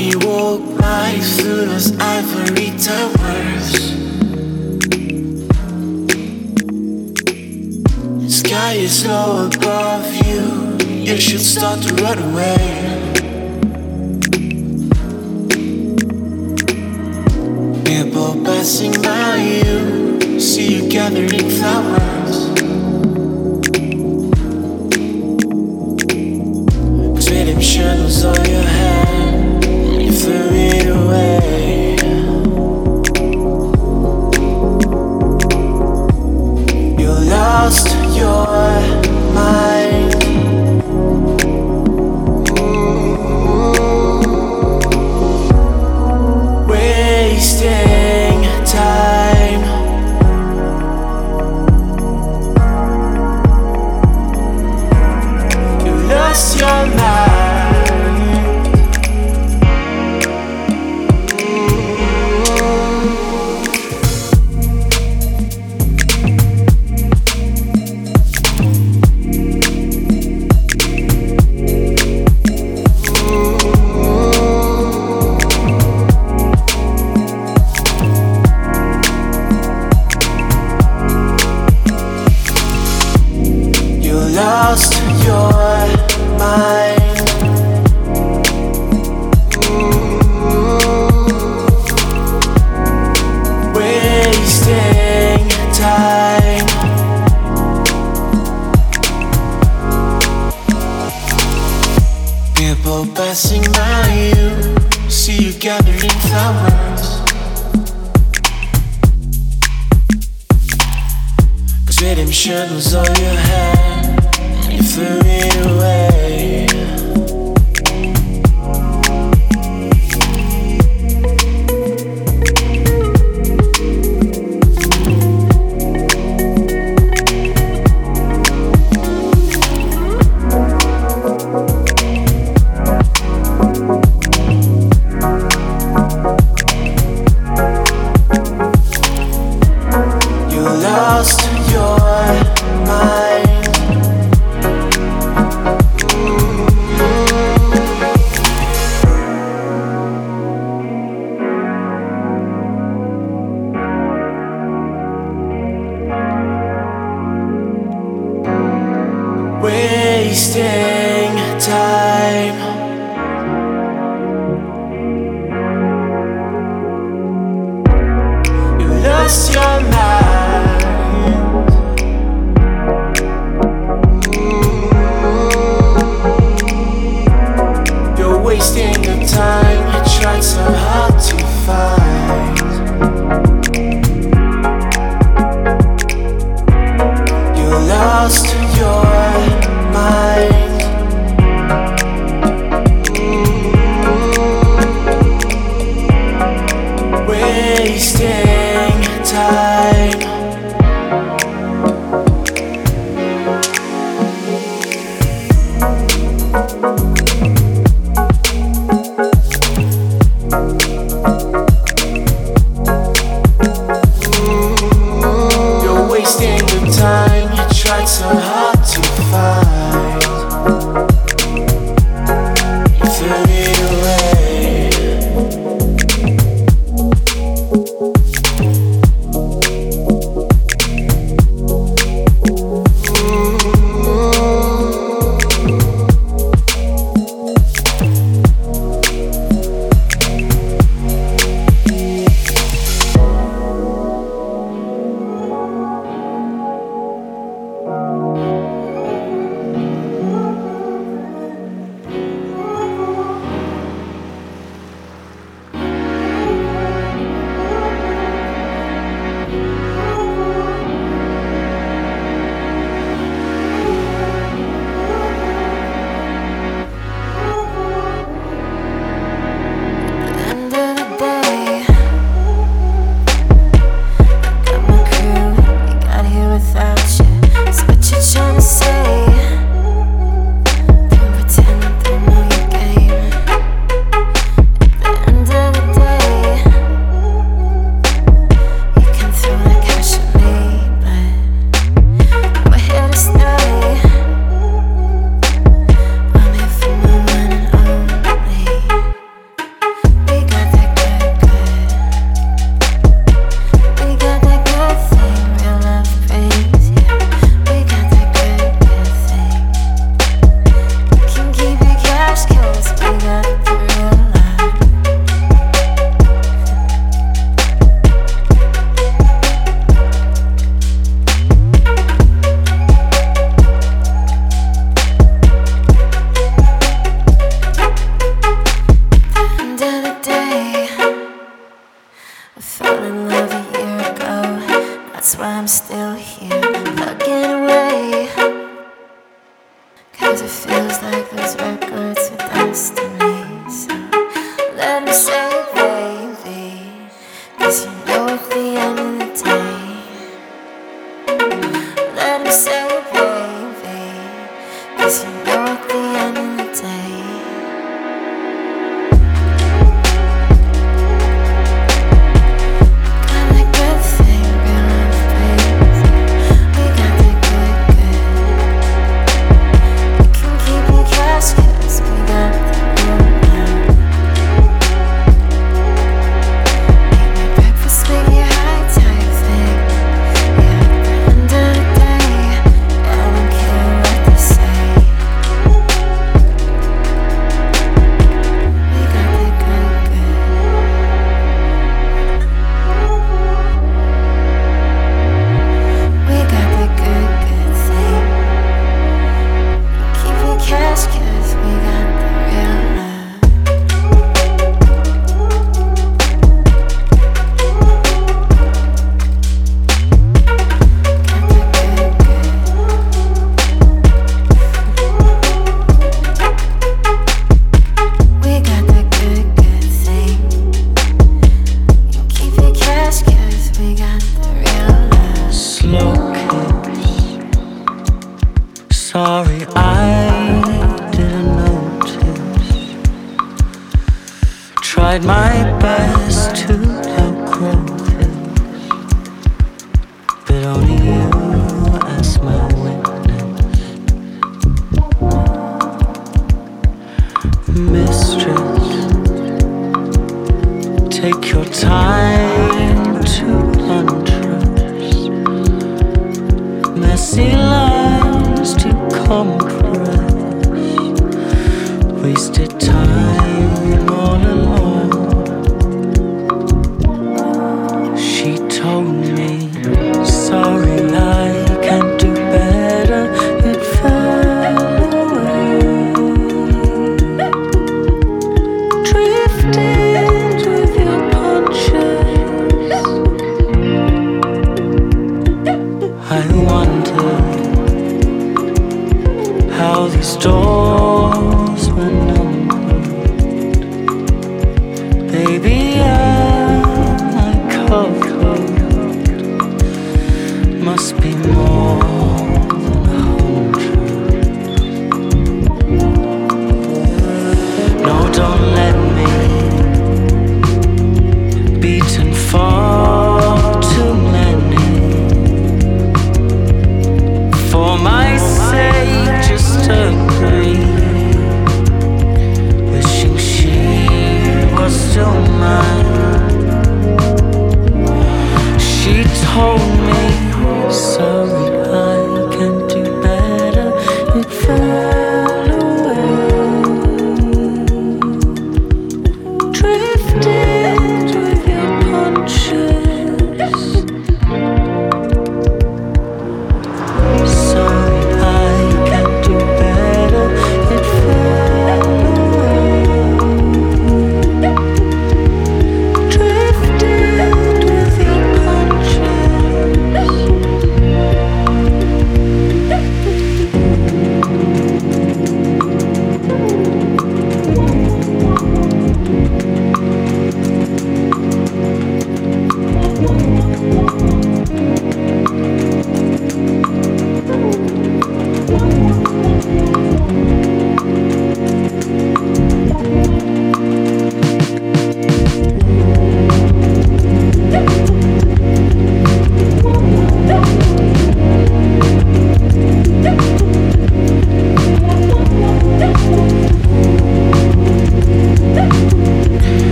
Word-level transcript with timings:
me 0.00 0.16
walk 0.16 0.62
right 0.80 1.20
through 1.22 1.66
those 1.66 1.90
ivory 1.98 2.70
towers. 2.86 3.68
The 8.22 8.30
sky 8.30 8.72
is 8.86 9.06
low 9.06 9.50
above 9.52 10.06
you. 10.26 10.42
You 11.08 11.16
should 11.20 11.44
start 11.54 11.82
to 11.82 11.90
run 12.02 12.18
away. 12.28 12.60
People 17.84 18.32
passing 18.46 18.94
by 19.02 19.36
you, 19.54 20.40
see 20.40 20.66
you 20.76 20.82
gathering 20.88 21.48
flowers. 21.58 22.36
Spinning 27.22 27.60
shadows 27.60 28.24
on 28.24 28.44
your 28.46 28.62
head. 28.62 28.89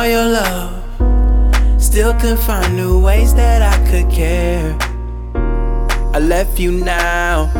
All 0.00 0.06
your 0.06 0.28
love. 0.30 1.82
Still 1.82 2.14
can 2.14 2.36
find 2.38 2.74
new 2.74 2.98
ways 3.04 3.34
that 3.34 3.60
I 3.60 3.76
could 3.90 4.10
care. 4.10 4.74
I 6.14 6.18
left 6.18 6.58
you 6.58 6.72
now, 6.72 7.52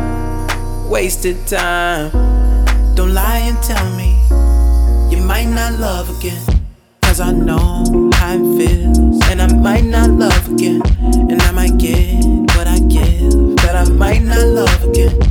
wasted 0.89 1.37
time. 1.45 2.09
Don't 2.95 3.13
lie 3.13 3.41
and 3.45 3.61
tell 3.61 3.87
me 3.95 4.17
you 5.11 5.21
might 5.23 5.49
not 5.49 5.73
love 5.79 6.09
again. 6.17 6.41
Cause 7.03 7.19
I 7.19 7.31
know 7.31 8.09
how 8.15 8.33
it 8.33 8.57
feels, 8.57 9.21
and 9.29 9.39
I 9.39 9.53
might 9.53 9.85
not 9.85 10.09
love 10.09 10.51
again. 10.51 10.81
And 11.29 11.39
I 11.43 11.51
might 11.51 11.77
get 11.77 12.25
what 12.55 12.65
I 12.65 12.79
give, 12.79 13.55
but 13.57 13.75
I 13.75 13.85
might 13.89 14.23
not 14.23 14.47
love 14.47 14.83
again. 14.89 15.30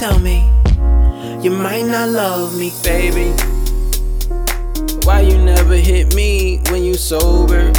Tell 0.00 0.18
me 0.18 0.50
you 1.42 1.50
might 1.50 1.84
not 1.84 2.08
love 2.08 2.58
me, 2.58 2.72
baby. 2.82 3.32
Why 5.04 5.20
you 5.20 5.36
never 5.36 5.74
hit 5.74 6.14
me 6.14 6.62
when 6.70 6.82
you 6.82 6.94
sober? 6.94 7.70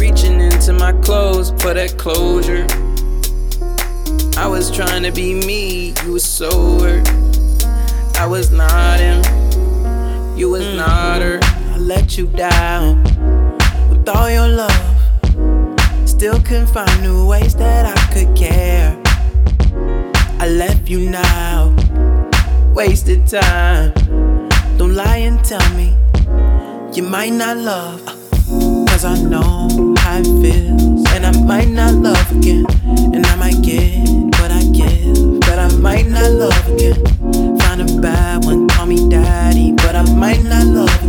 Reaching 0.00 0.40
into 0.40 0.72
my 0.72 0.94
clothes 1.04 1.50
for 1.62 1.74
that 1.74 1.94
closure. 1.96 2.66
I 4.36 4.48
was 4.48 4.72
trying 4.72 5.04
to 5.04 5.12
be 5.12 5.34
me, 5.34 5.94
you 6.04 6.14
was 6.14 6.24
sober. 6.24 7.04
I 8.16 8.26
was 8.26 8.50
not 8.50 8.98
him, 8.98 9.22
you 10.36 10.50
was 10.50 10.64
mm. 10.64 10.76
not 10.78 11.22
her. 11.22 11.38
I 11.72 11.76
let 11.76 12.18
you 12.18 12.26
down 12.26 13.04
with 13.90 14.08
all 14.08 14.28
your 14.28 14.48
love. 14.48 16.08
Still 16.08 16.40
can 16.40 16.66
find 16.66 17.00
new 17.00 17.28
ways 17.28 17.54
that 17.54 17.86
I 17.86 18.12
could 18.12 18.36
care. 18.36 18.97
I 20.48 20.50
left 20.52 20.88
you 20.88 21.10
now, 21.10 21.76
wasted 22.72 23.26
time. 23.26 23.92
Don't 24.78 24.94
lie 24.94 25.18
and 25.18 25.44
tell 25.44 25.60
me 25.74 25.94
you 26.94 27.02
might 27.02 27.34
not 27.34 27.58
love. 27.58 28.00
Cause 28.88 29.04
I 29.04 29.20
know 29.20 29.68
how 29.98 30.20
it 30.20 30.24
feels, 30.40 31.04
and 31.12 31.26
I 31.26 31.32
might 31.44 31.68
not 31.68 31.92
love 31.96 32.32
again. 32.32 32.64
And 33.12 33.26
I 33.26 33.36
might 33.36 33.60
get 33.60 34.08
what 34.40 34.50
I 34.50 34.62
give, 34.72 35.40
but 35.40 35.58
I 35.58 35.68
might 35.76 36.06
not 36.06 36.30
love 36.30 36.66
again. 36.72 37.04
Find 37.58 37.82
a 37.82 38.00
bad 38.00 38.46
one, 38.46 38.68
call 38.68 38.86
me 38.86 39.06
daddy, 39.10 39.72
but 39.72 39.94
I 39.96 40.02
might 40.14 40.42
not 40.44 40.64
love 40.64 41.02
again. 41.02 41.07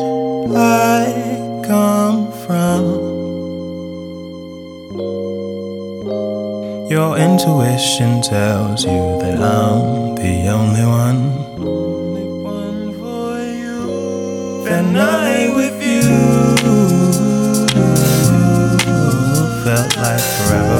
I 0.00 1.62
come 1.66 2.30
from. 2.44 2.82
Your 6.88 7.18
intuition 7.18 8.22
tells 8.22 8.84
you 8.84 9.18
that 9.20 9.40
I'm 9.40 10.14
the 10.14 10.48
only 10.48 10.86
one. 10.86 11.20
for. 12.98 13.38
The 14.68 14.82
night 14.82 15.50
with 15.54 15.82
you 15.82 16.02
felt 19.64 19.96
like 19.96 20.20
forever. 20.20 20.77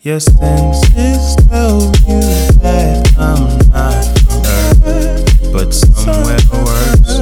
Your 0.00 0.18
senses 0.18 1.36
tell 1.46 1.78
you 2.02 2.20
that 2.62 3.14
I'm 3.16 3.46
not 3.70 4.04
from 4.26 4.42
Earth, 4.86 5.52
but 5.52 5.72
somewhere 5.72 6.42
worse. 6.66 7.14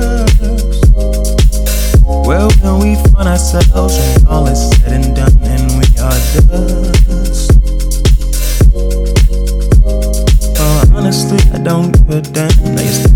Well, 2.26 2.50
when 2.62 2.78
we 2.80 2.96
find 3.12 3.28
ourselves 3.28 3.98
when 3.98 4.26
all 4.26 4.46
is 4.46 4.70
said 4.70 4.92
and 4.92 5.14
done, 5.14 5.36
and 5.42 5.70
we 5.76 5.84
are 6.00 6.18
dust. 6.48 7.52
Oh, 10.58 10.92
honestly, 10.94 11.40
I 11.52 11.58
don't 11.58 11.92
give 11.92 12.08
a 12.08 12.20
damn. 12.22 13.13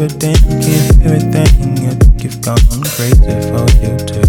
overthinking 0.00 1.04
everything. 1.04 1.86
I 1.86 1.92
think 1.92 2.24
you've 2.24 2.40
gone 2.40 2.56
crazy 2.96 3.36
for 3.50 3.66
you 3.82 3.92
too. 4.08 4.24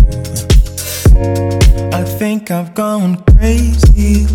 I 1.95 2.03
think 2.03 2.51
I've 2.51 2.73
gone 2.73 3.23
crazy 3.37 4.25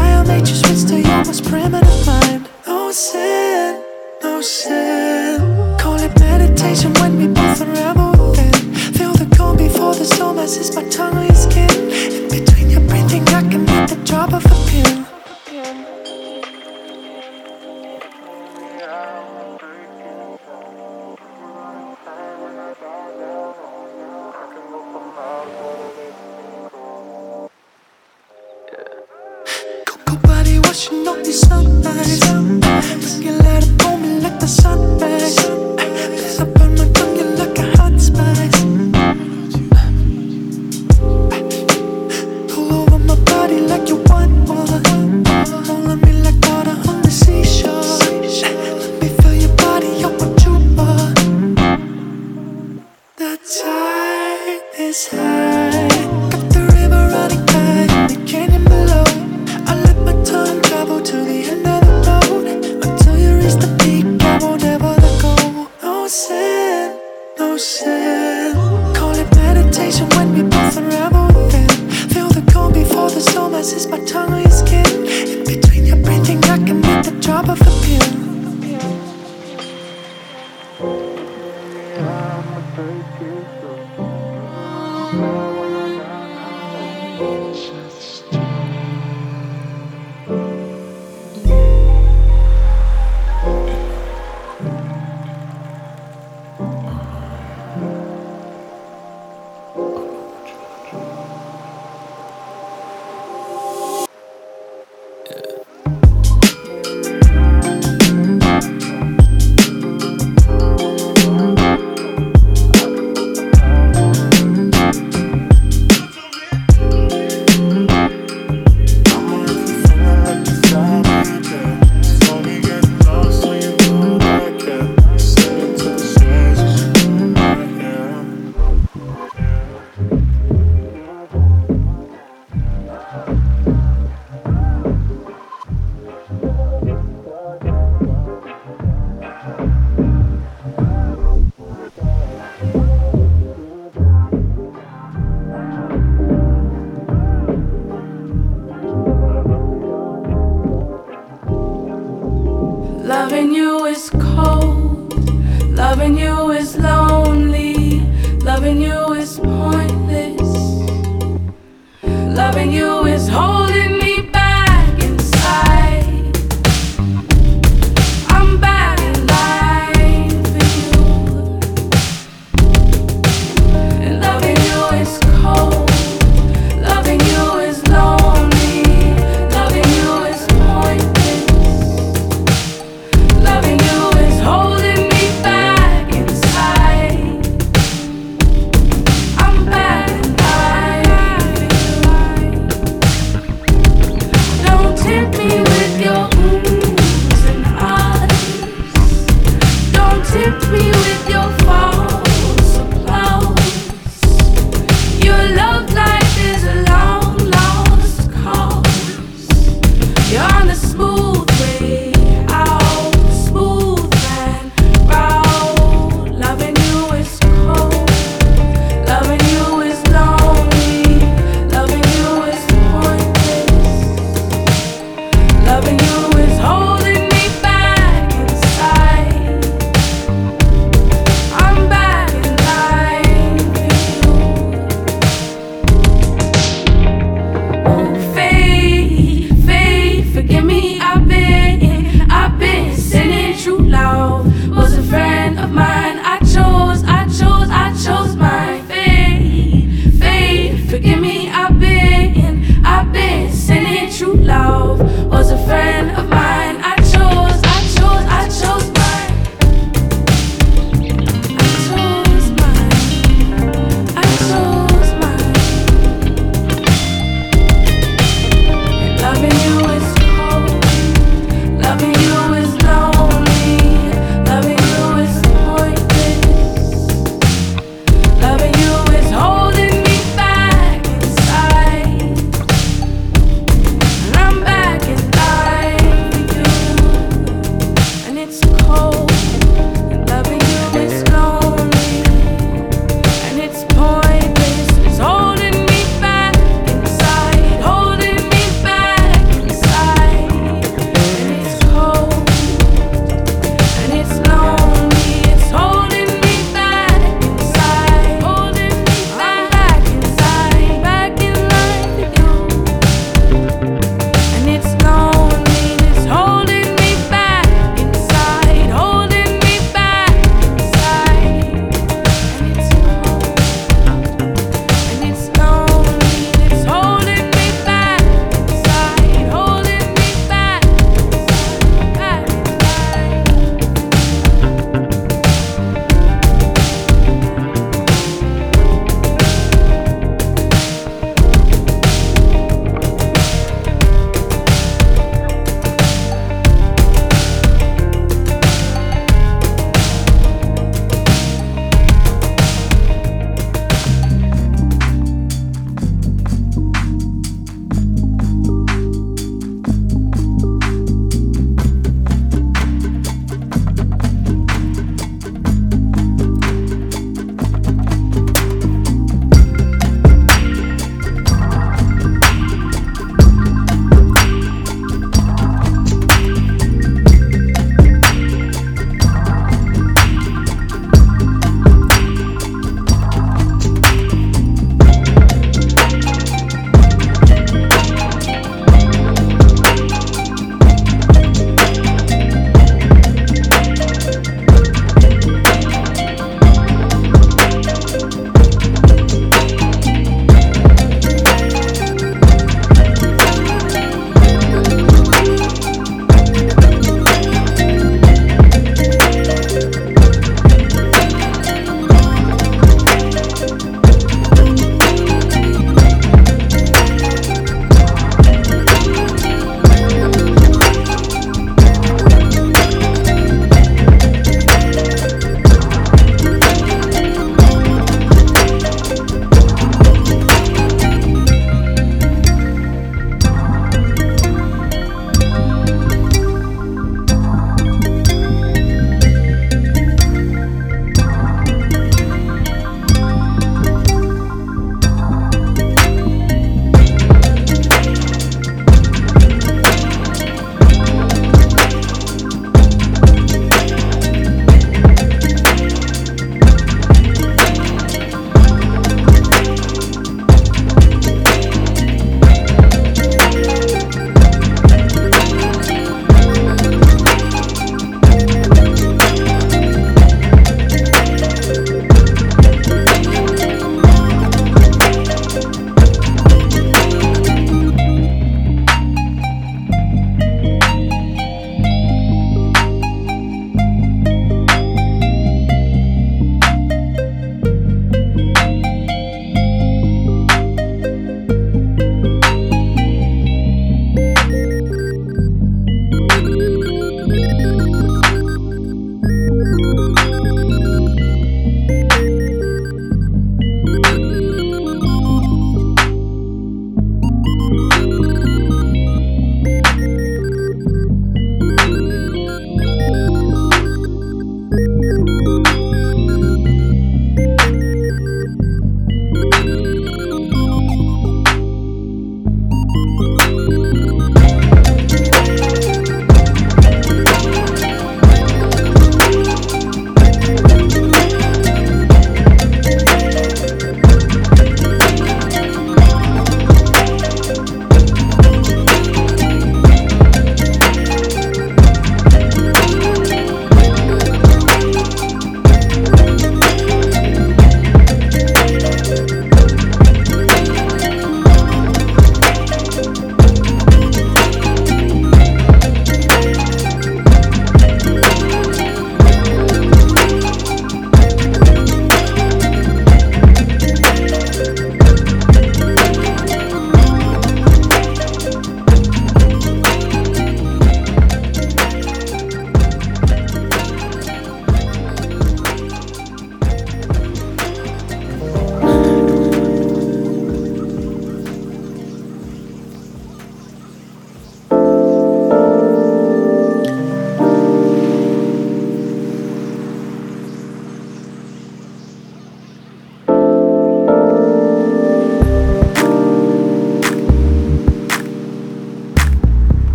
Smile 0.00 0.24
made 0.24 0.48
you 0.48 0.54
switch 0.54 0.88
to 0.88 0.98
your 0.98 1.24
most 1.26 1.44
primitive 1.44 2.06
mind. 2.06 2.48
No 2.66 2.90
sin, 2.90 3.84
no 4.22 4.40
sin. 4.40 5.76
Call 5.78 6.00
it 6.00 6.18
meditation 6.18 6.94
when 6.94 7.18
we 7.18 7.26
both 7.26 7.60
unravel 7.60 8.32
then. 8.32 8.54
Feel 8.96 9.12
the 9.12 9.28
cold 9.36 9.58
before 9.58 9.94
the 9.94 10.06
storm 10.06 10.38
as 10.38 10.56
is 10.56 10.74
my 10.74 10.84
tongue 10.88 11.18
on 11.18 11.26
your 11.26 11.34
skin. 11.34 11.70
In 12.16 12.30
between 12.30 12.70
your 12.70 12.80
breathing, 12.88 13.28
I 13.28 13.42
can 13.42 13.66
hit 13.68 13.90
the 13.90 13.96
drop 14.06 14.32
of 14.32 14.42
a 14.46 14.56
pill. 14.70 15.09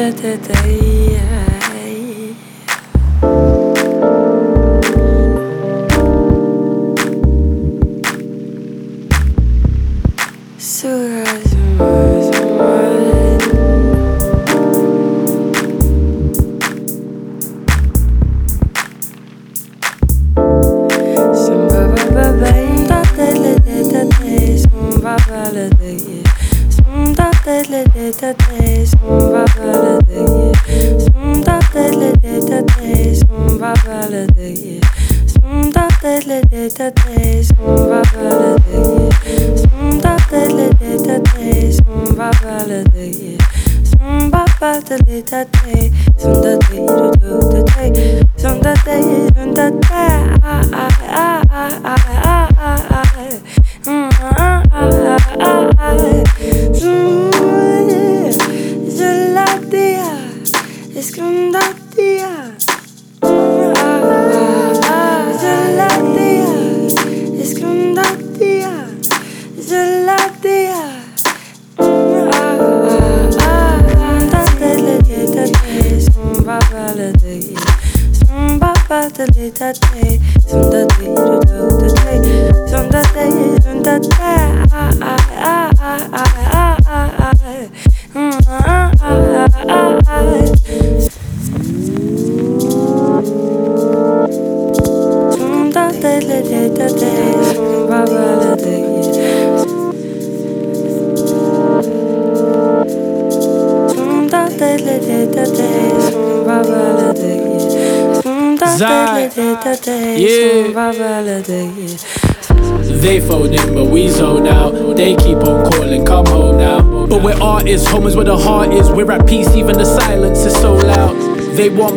let 0.00 0.24
it 0.24 0.42
die. 0.48 1.49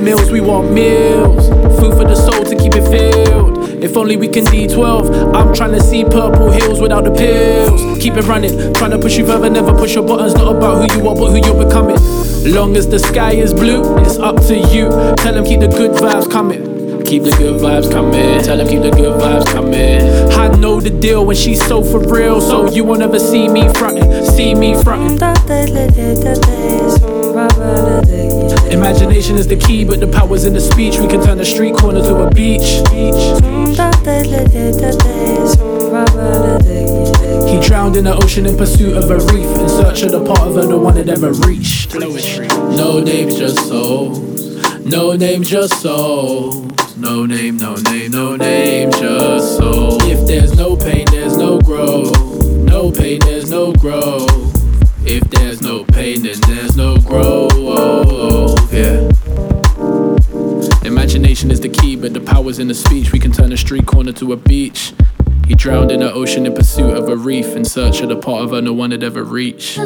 Meals, 0.03 0.31
we 0.31 0.41
want 0.41 0.71
meals. 0.71 1.47
Food 1.79 1.93
for 1.93 2.03
the 2.03 2.15
soul 2.15 2.43
to 2.43 2.55
keep 2.55 2.73
it 2.75 2.83
filled. 2.89 3.83
If 3.83 3.97
only 3.97 4.17
we 4.17 4.27
can 4.27 4.45
D12. 4.45 5.33
I'm 5.35 5.53
trying 5.53 5.71
to 5.71 5.81
see 5.81 6.03
purple 6.03 6.51
hills 6.51 6.79
without 6.79 7.03
the 7.03 7.11
pills. 7.11 8.01
Keep 8.01 8.15
it 8.15 8.25
running, 8.25 8.73
trying 8.73 8.91
to 8.91 8.99
push 8.99 9.17
you 9.17 9.25
further, 9.25 9.49
never 9.49 9.73
push 9.73 9.95
your 9.95 10.05
buttons. 10.05 10.35
Not 10.35 10.55
about 10.55 10.91
who 10.91 10.97
you 10.97 11.07
are, 11.07 11.15
but 11.15 11.31
who 11.31 11.37
you're 11.37 11.65
becoming. 11.65 11.97
Long 12.53 12.75
as 12.75 12.87
the 12.87 12.99
sky 12.99 13.33
is 13.33 13.53
blue, 13.53 13.97
it's 13.99 14.17
up 14.17 14.37
to 14.47 14.57
you. 14.57 14.89
Tell 15.17 15.33
them 15.33 15.45
keep 15.45 15.59
the 15.61 15.67
good 15.67 15.91
vibes 15.91 16.29
coming. 16.29 17.03
Keep 17.03 17.23
the 17.23 17.31
good 17.31 17.61
vibes 17.61 17.91
coming. 17.91 18.41
Tell 18.43 18.57
them 18.57 18.67
keep 18.67 18.81
the 18.81 18.91
good 18.91 19.19
vibes 19.21 19.45
coming. 19.51 20.01
I 20.31 20.47
know 20.57 20.79
the 20.79 20.89
deal 20.89 21.25
when 21.25 21.35
she's 21.35 21.61
so 21.65 21.83
for 21.83 21.99
real. 21.99 22.41
So 22.41 22.69
you 22.71 22.83
won't 22.83 23.01
ever 23.01 23.19
see 23.19 23.47
me 23.47 23.67
frontin', 23.73 24.25
see 24.25 24.55
me 24.55 24.81
frontin'. 24.81 25.19
Imagination 28.73 29.37
is 29.37 29.47
the 29.47 29.55
key, 29.55 29.85
but 29.85 29.99
the 29.99 30.07
power's 30.07 30.45
in 30.45 30.53
the 30.53 30.59
speech. 30.59 30.97
We 30.97 31.07
can 31.07 31.23
turn 31.23 31.39
a 31.39 31.45
street 31.45 31.75
corner 31.75 32.01
to 32.01 32.23
a 32.25 32.31
beach. 32.31 32.81
He 37.47 37.59
drowned 37.67 37.95
in 37.95 38.05
the 38.05 38.19
ocean 38.19 38.47
in 38.47 38.57
pursuit 38.57 38.97
of 38.97 39.11
a 39.11 39.19
reef, 39.31 39.45
in 39.59 39.69
search 39.69 40.01
of 40.01 40.11
the 40.11 40.25
part 40.25 40.41
of 40.41 40.55
her 40.55 40.65
the 40.65 40.77
one 40.77 40.95
that 40.95 41.07
ever 41.07 41.31
reached. 41.47 41.93
No 41.93 42.99
names, 42.99 43.37
just 43.37 43.59
souls. 43.67 44.19
No 44.83 45.15
names, 45.15 45.49
just 45.49 45.79
souls. 45.79 46.97
No 46.97 47.27
name, 47.27 47.57
no 47.57 47.75
name, 47.75 48.11
no 48.11 48.35
name, 48.35 48.89
just 48.91 49.57
soul. 49.57 50.01
If 50.01 50.25
there's 50.27 50.57
no 50.57 50.75
pain, 50.75 51.05
there's 51.11 51.37
no 51.37 51.59
growth. 51.59 52.17
No 52.57 52.91
pain, 52.91 53.19
there's 53.19 53.51
no 53.51 53.71
growth. 53.73 54.31
If 55.05 55.29
there's 55.29 55.61
no 55.61 55.83
pain, 55.83 56.23
then 56.23 56.39
there's 56.47 56.75
no 56.75 56.97
growth. 56.97 57.52
But 62.03 62.13
the 62.13 62.19
power's 62.19 62.59
in 62.59 62.67
the 62.67 62.73
speech. 62.73 63.13
We 63.13 63.19
can 63.19 63.31
turn 63.31 63.53
a 63.53 63.57
street 63.57 63.85
corner 63.85 64.11
to 64.11 64.33
a 64.33 64.35
beach. 64.35 64.93
He 65.47 65.55
drowned 65.55 65.89
in 65.89 66.01
the 66.01 66.11
ocean 66.11 66.45
in 66.45 66.53
pursuit 66.53 66.97
of 66.97 67.07
a 67.07 67.15
reef, 67.15 67.55
in 67.55 67.63
search 67.63 68.01
of 68.01 68.09
the 68.09 68.17
part 68.17 68.43
of 68.43 68.51
her 68.51 68.61
no 68.61 68.73
one 68.73 68.91
had 68.91 69.03
ever 69.03 69.23
reached. 69.23 69.79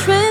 Can 0.00 0.21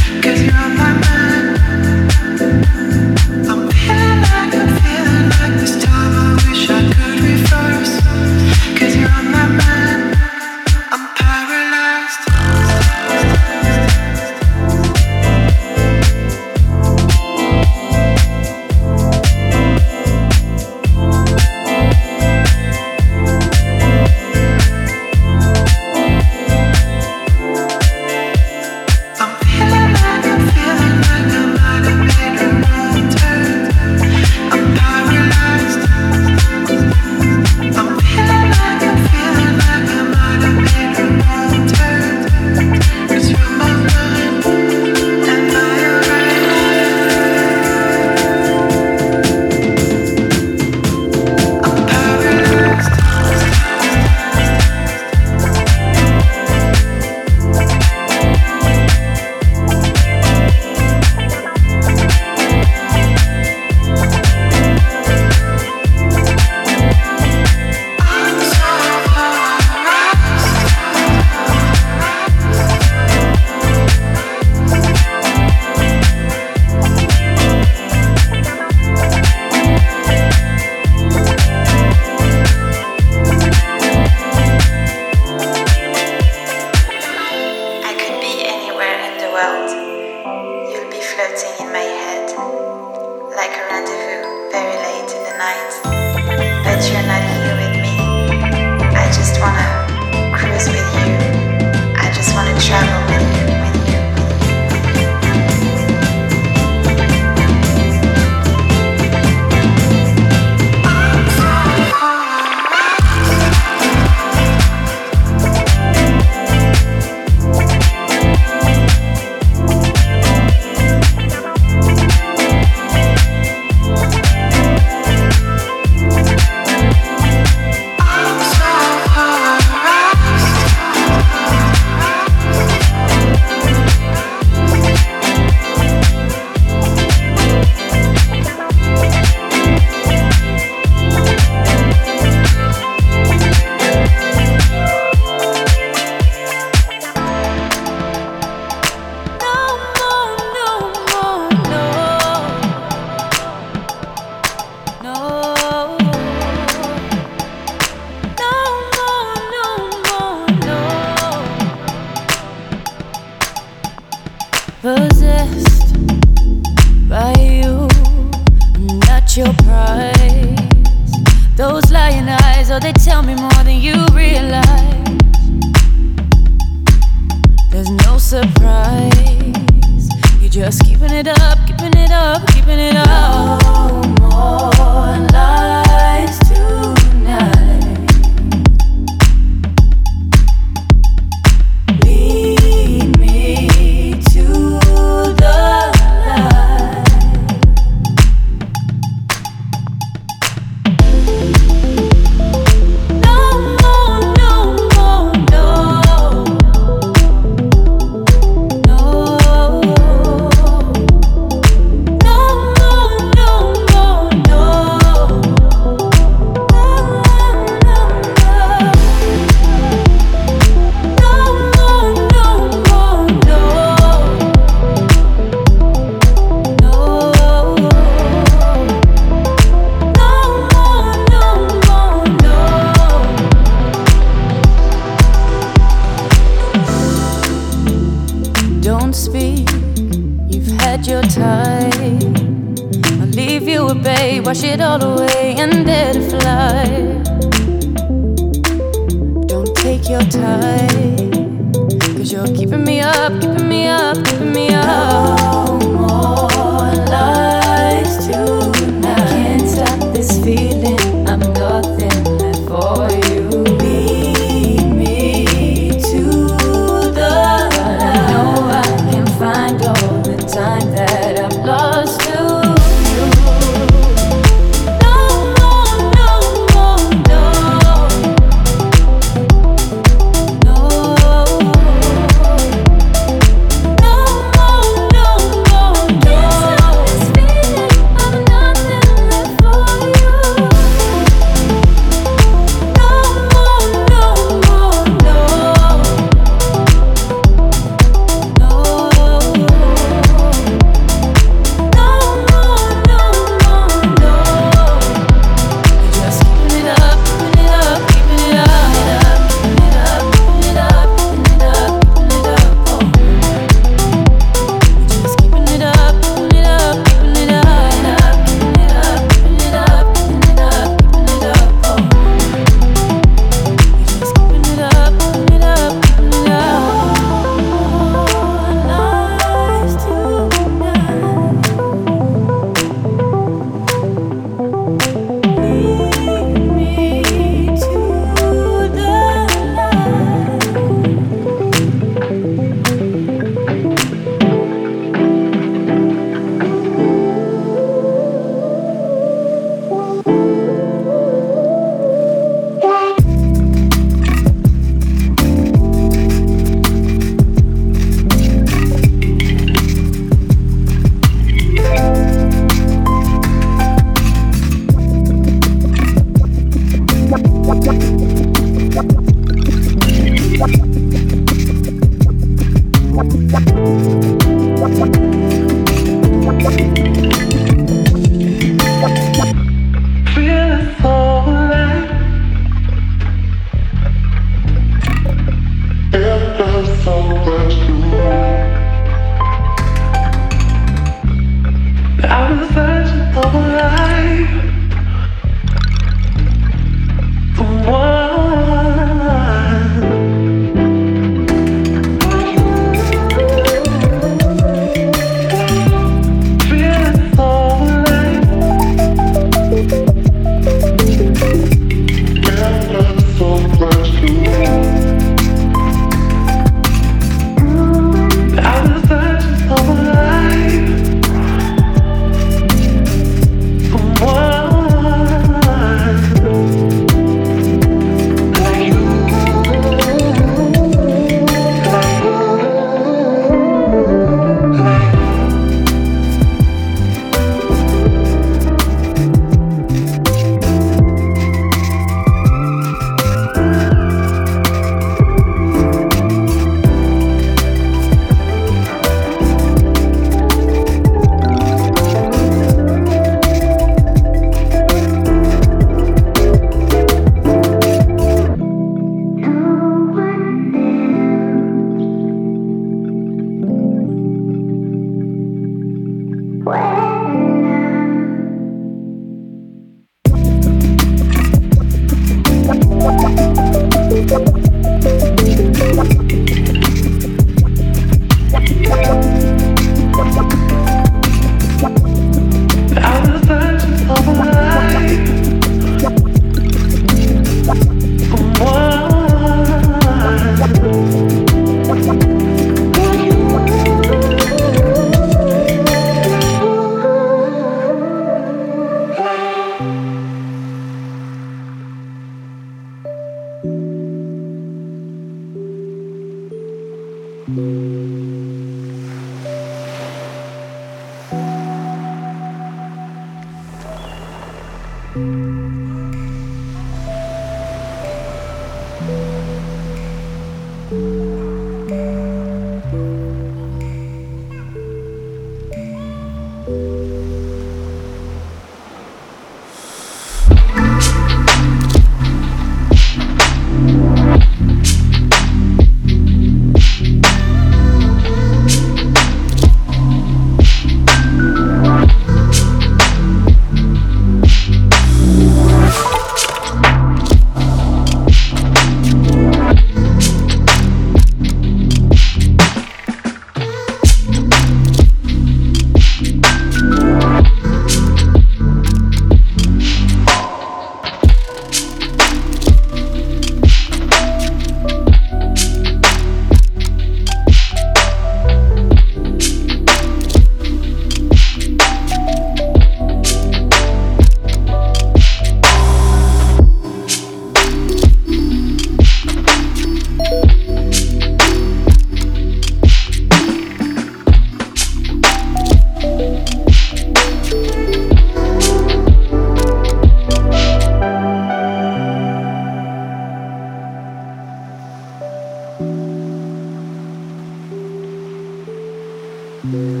position 599.71 600.00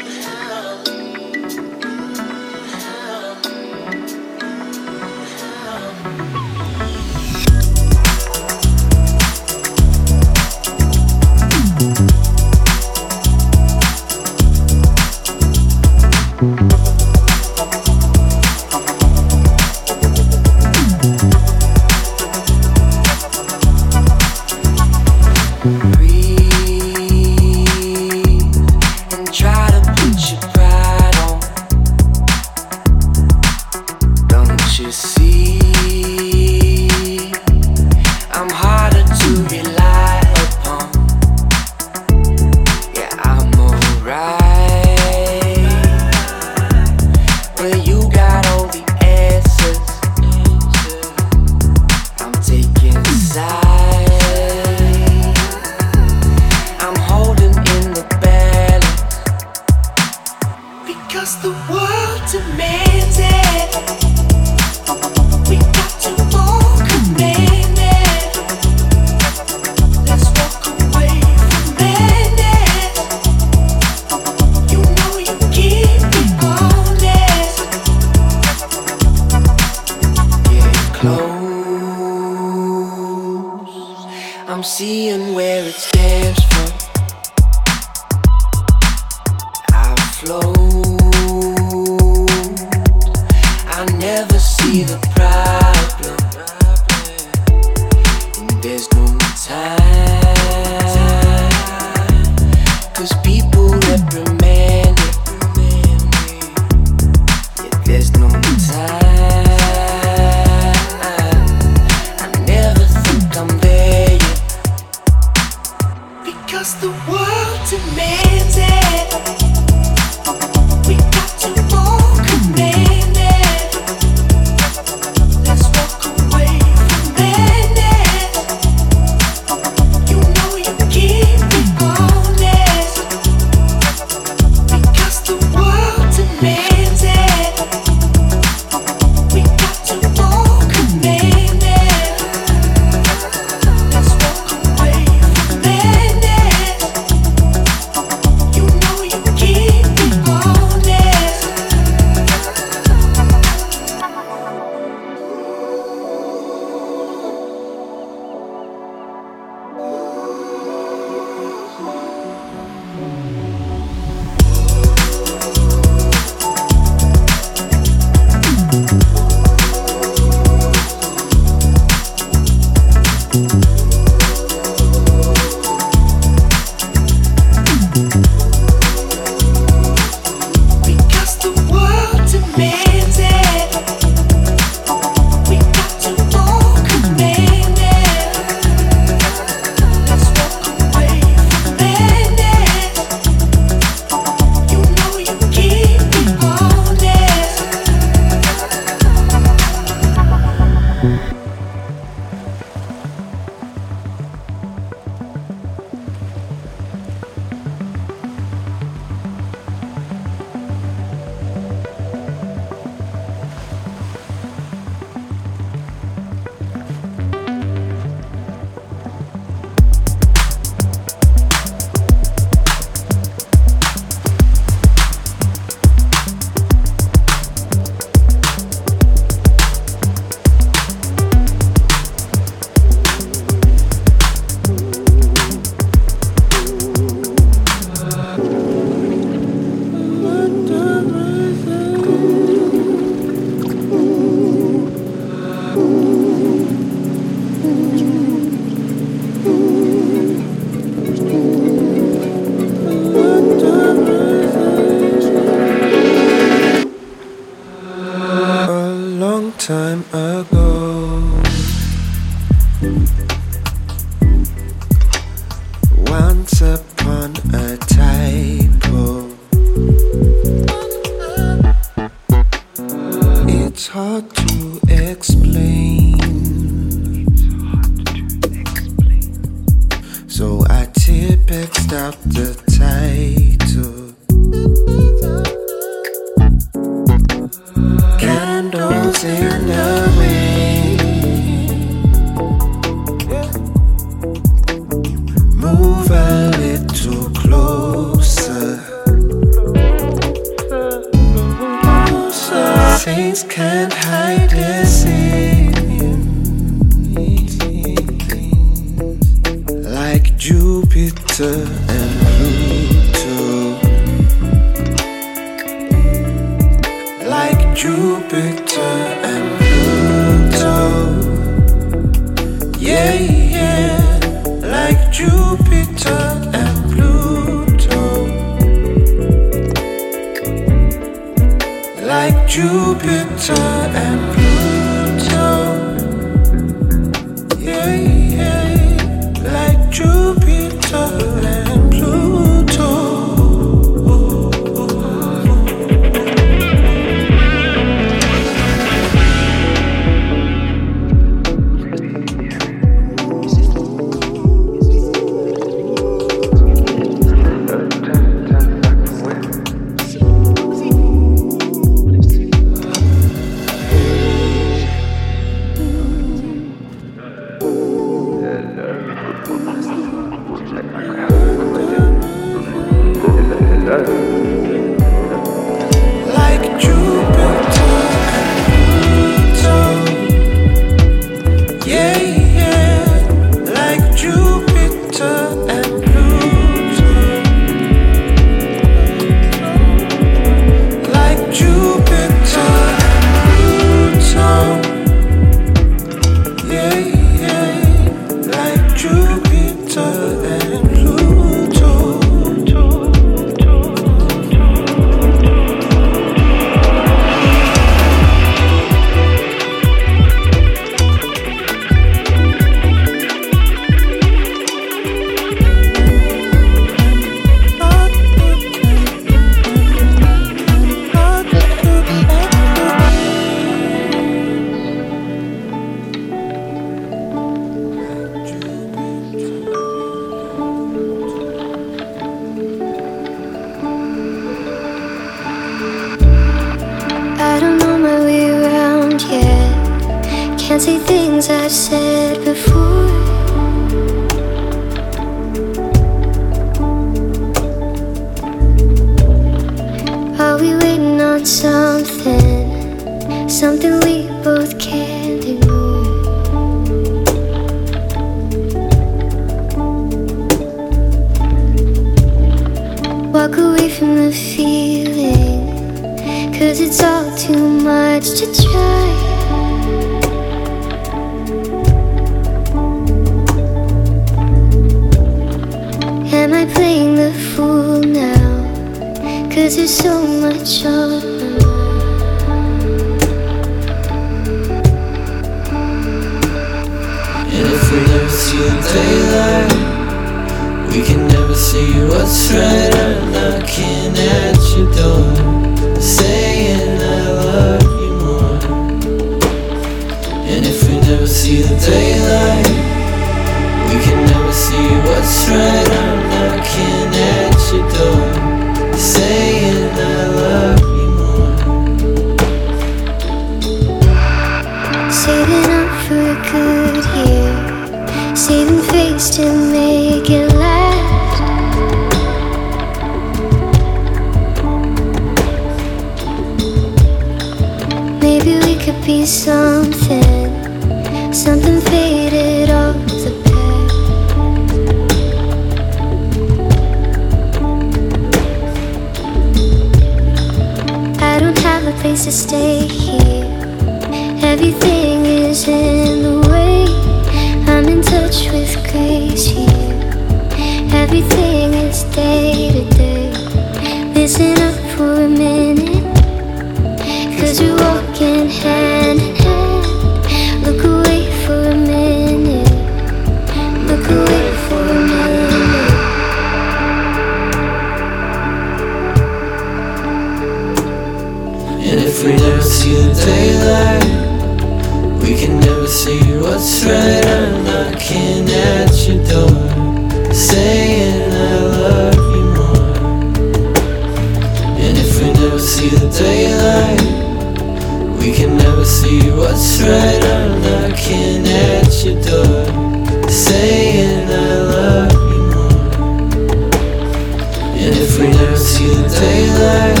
daylight. 599.24 600.00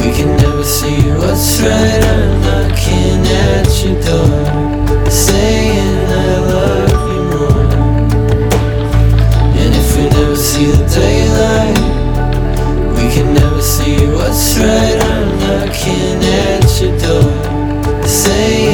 We 0.00 0.08
can 0.16 0.30
never 0.42 0.64
see 0.64 1.00
what's 1.20 1.60
right. 1.66 2.02
I'm 2.12 2.30
knocking 2.44 3.22
at 3.48 3.68
your 3.82 3.96
door 4.06 5.10
Saying 5.10 5.98
I 6.24 6.32
love 6.52 6.94
you 7.12 7.22
more. 7.32 7.64
And 9.60 9.72
if 9.80 9.88
we 9.96 10.04
never 10.16 10.36
see 10.36 10.66
the 10.66 10.84
daylight 11.00 11.78
We 12.96 13.04
can 13.14 13.28
never 13.40 13.62
see 13.74 13.98
what's 14.16 14.46
right. 14.62 14.98
I'm 15.12 15.28
knocking 15.42 16.18
at 16.44 16.64
your 16.80 16.94
door 17.04 17.30
Saying 18.06 18.65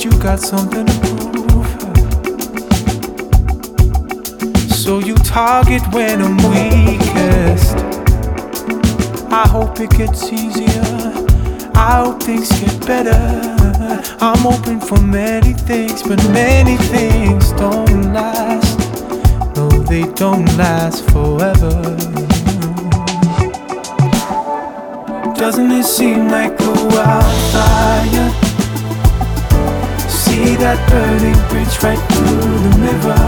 but 0.00 0.12
you 0.12 0.18
got 0.22 0.40
something 0.40 0.86
to 0.86 1.00
prove. 1.00 1.66
So 4.70 4.98
you 5.00 5.14
target 5.16 5.82
when 5.92 6.22
I'm 6.22 6.36
weakest. 6.36 7.76
I 9.30 9.46
hope 9.46 9.78
it 9.80 9.90
gets 9.90 10.32
easier. 10.32 11.12
I 11.74 12.02
hope 12.04 12.22
things 12.22 12.48
get 12.60 12.86
better. 12.86 13.20
I'm 14.20 14.46
open 14.46 14.80
for 14.80 15.00
many 15.00 15.52
things, 15.52 16.02
but 16.02 16.18
many 16.30 16.76
things 16.76 17.52
don't 17.52 18.14
last. 18.14 18.78
No, 19.56 19.68
they 19.68 20.04
don't 20.14 20.46
last 20.56 21.04
forever. 21.10 21.96
Doesn't 25.34 25.70
it 25.72 25.84
seem 25.84 26.28
like 26.28 26.58
a 26.60 26.72
wildfire? 26.94 28.49
see 30.44 30.56
that 30.56 30.78
burning 30.88 31.38
bridge 31.48 31.76
right 31.82 32.00
through 32.12 32.58
the 32.66 32.72
river? 32.88 33.20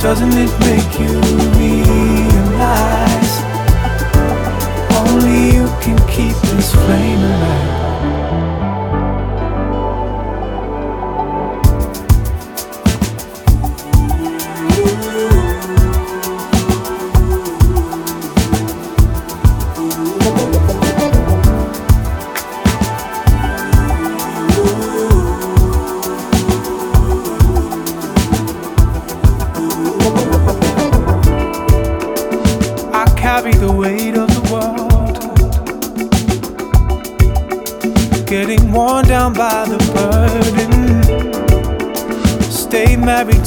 Doesn't 0.00 0.34
it 0.44 0.52
make 0.68 0.92
you 1.00 1.14
realize 1.60 3.34
only 5.00 5.40
you 5.56 5.66
can 5.84 5.98
keep 6.08 6.36
this 6.50 6.72
flame 6.72 7.20
alive? 7.20 7.73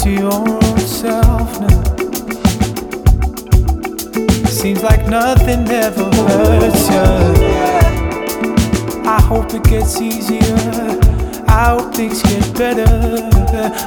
To 0.08 0.14
your 0.14 0.34
own 0.34 0.80
self 0.80 1.60
now. 1.60 1.84
Seems 4.46 4.82
like 4.84 5.08
nothing 5.08 5.68
ever 5.70 6.06
hurts 6.28 6.90
you. 6.90 7.08
I 9.06 9.20
hope 9.22 9.54
it 9.54 9.64
gets 9.64 10.00
easier. 10.02 10.58
I 11.48 11.76
hope 11.76 11.94
things 11.94 12.22
get 12.24 12.46
better. 12.58 12.88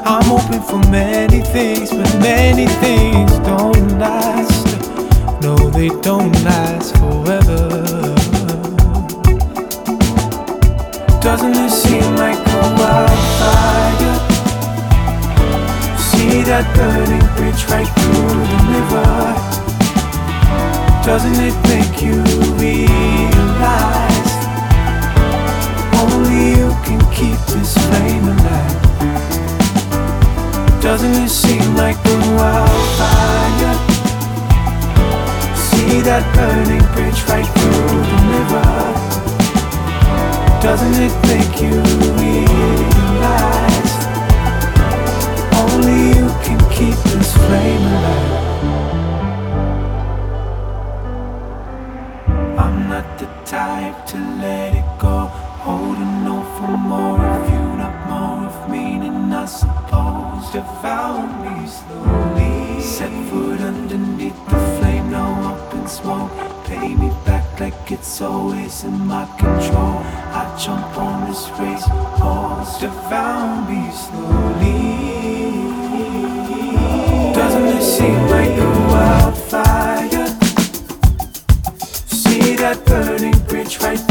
I'm 0.04 0.24
hoping 0.24 0.62
for 0.62 0.80
many 0.90 1.40
things, 1.40 1.90
but 1.90 2.10
many 2.18 2.66
things 2.84 3.30
don't 3.50 3.98
last. 3.98 4.66
No, 5.42 5.56
they 5.70 5.88
don't 6.00 6.32
last 6.44 6.96
forever. 6.98 7.60
Doesn't 11.20 11.54
it 11.54 11.70
seem 11.70 12.16
like 12.16 12.38
a 12.38 12.62
wildfire? 12.78 14.09
That 16.50 16.66
burning 16.74 17.22
bridge 17.38 17.62
right 17.70 17.86
through 17.86 18.42
the 18.50 18.58
river. 18.74 19.06
Doesn't 21.06 21.38
it 21.38 21.54
make 21.70 22.02
you 22.02 22.18
realize 22.58 24.34
only 26.02 26.58
you 26.58 26.74
can 26.82 26.98
keep 27.14 27.38
this 27.54 27.70
flame 27.86 28.26
alive? 28.34 28.82
Doesn't 30.82 31.14
it 31.22 31.30
seem 31.30 31.62
like 31.76 31.94
a 32.02 32.18
wildfire? 32.34 33.78
See 35.54 36.02
that 36.02 36.26
burning 36.34 36.82
bridge 36.98 37.22
right 37.30 37.46
through 37.46 37.94
the 38.10 38.18
river. 38.34 38.66
Doesn't 40.58 40.98
it 40.98 41.14
make 41.30 41.62
you 41.62 41.78
realize 42.18 43.70
only 45.62 46.18
you 46.18 46.39
keep 46.80 47.00
this 47.12 47.32
flame 47.36 47.86
alive? 47.94 48.40
I'm 52.62 52.76
not 52.88 53.06
the 53.18 53.28
type 53.44 53.98
to 54.12 54.18
let 54.44 54.70
it 54.80 54.90
go. 54.98 55.16
Holding 55.66 56.20
on 56.34 56.44
for 56.56 56.76
more 56.92 57.20
of 57.34 57.42
you, 57.52 57.64
not 57.82 57.96
more 58.12 58.42
of 58.50 58.56
me, 58.70 58.84
and 59.08 59.34
I 59.34 59.44
suppose 59.44 60.44
devour 60.56 61.26
me 61.44 61.56
slowly. 61.76 62.80
Set 62.80 63.12
foot 63.28 63.60
underneath 63.72 64.40
the 64.48 64.60
flame, 64.76 65.10
now 65.10 65.32
up 65.50 65.74
in 65.74 65.86
smoke. 65.86 66.32
Pay 66.64 66.94
me 67.02 67.10
back 67.26 67.46
like 67.60 67.92
it's 67.92 68.22
always 68.22 68.84
in 68.84 68.96
my 69.06 69.26
control. 69.42 69.96
I 70.40 70.44
jump 70.64 70.96
on 70.96 71.28
this 71.28 71.44
race 71.58 71.88
horse, 72.22 72.72
devour 72.80 73.68
me 73.68 73.82
slowly. 74.04 74.99
Seem 77.80 78.28
like 78.28 78.58
a 78.58 78.70
wildfire? 78.90 80.26
See 82.08 82.56
that 82.56 82.82
burning 82.84 83.38
bridge 83.46 83.78
right 83.80 84.09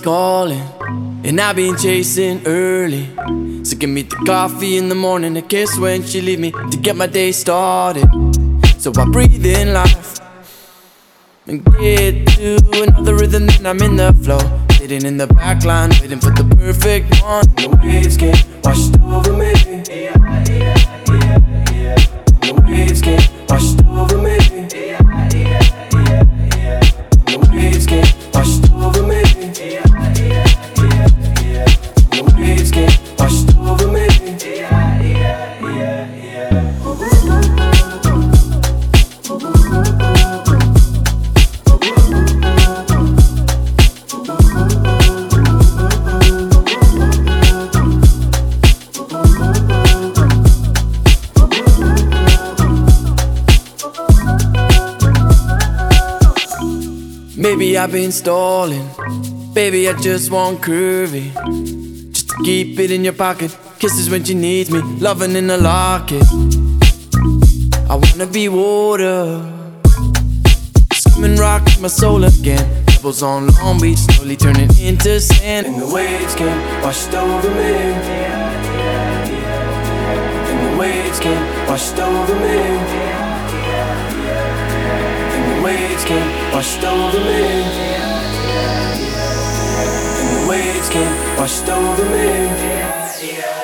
calling, 0.00 0.62
and 1.24 1.40
I've 1.40 1.56
been 1.56 1.76
chasing 1.76 2.46
early. 2.46 3.08
So 3.64 3.76
give 3.76 3.90
me 3.90 4.02
the 4.02 4.16
coffee 4.26 4.76
in 4.76 4.88
the 4.88 4.94
morning, 4.94 5.36
a 5.36 5.42
kiss 5.42 5.78
when 5.78 6.02
she 6.02 6.20
leave 6.20 6.40
me 6.40 6.50
to 6.52 6.78
get 6.80 6.96
my 6.96 7.06
day 7.06 7.32
started. 7.32 8.08
So 8.78 8.92
I 8.96 9.04
breathe 9.10 9.44
in 9.44 9.72
life 9.72 10.20
and 11.46 11.64
get 11.64 12.26
to 12.36 12.58
another 12.82 13.14
rhythm, 13.14 13.46
then 13.46 13.66
I'm 13.66 13.80
in 13.82 13.96
the 13.96 14.12
flow. 14.22 14.40
Sitting 14.78 15.04
in 15.04 15.16
the 15.16 15.26
back 15.26 15.64
line, 15.64 15.90
waiting 16.00 16.20
for 16.20 16.30
the 16.30 16.44
perfect 16.56 17.20
one. 17.20 17.44
The 17.56 17.68
waves 17.82 18.16
get 18.16 18.46
washed 18.62 18.98
over 19.00 19.37
I've 57.88 57.92
been 57.94 58.12
stalling. 58.12 58.86
Baby, 59.54 59.88
I 59.88 59.94
just 59.94 60.30
want 60.30 60.60
curvy. 60.60 61.32
Just 62.12 62.28
to 62.28 62.36
keep 62.44 62.78
it 62.78 62.90
in 62.90 63.02
your 63.02 63.14
pocket. 63.14 63.56
Kisses 63.78 64.10
when 64.10 64.24
she 64.24 64.34
needs 64.34 64.70
me. 64.70 64.82
Loving 65.00 65.34
in 65.34 65.48
a 65.48 65.56
locket. 65.56 66.22
I 67.88 67.94
wanna 67.94 68.26
be 68.26 68.50
water. 68.50 69.40
Skimming 70.92 71.36
rock 71.36 71.62
my 71.80 71.88
soul 71.88 72.24
again. 72.24 72.84
Pebbles 72.88 73.22
on 73.22 73.46
Long 73.54 73.80
Beach, 73.80 73.96
slowly 73.96 74.36
turning 74.36 74.68
into 74.78 75.18
sand. 75.18 75.66
And 75.66 75.80
the 75.80 75.86
waves 75.86 76.34
came 76.34 76.60
washed 76.82 77.14
over 77.14 77.48
me. 77.48 77.72
And 80.44 80.74
the 80.74 80.78
waves 80.78 81.20
came 81.20 81.42
washed 81.66 81.98
over 81.98 82.34
me. 82.34 82.58
And 85.32 85.56
the 85.56 85.62
waves 85.64 86.04
came 86.04 86.37
washed 86.58 86.82
over 86.82 87.20
me. 87.20 87.62
And 90.18 90.42
the 90.42 90.48
waves 90.48 90.88
came 90.88 91.36
washed 91.36 91.68
over 91.68 92.04
me. 92.10 93.57